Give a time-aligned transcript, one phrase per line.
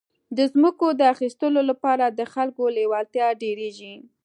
[0.37, 3.95] د ځمکو د اخیستو لپاره د خلکو لېوالتیا ډېرېږي.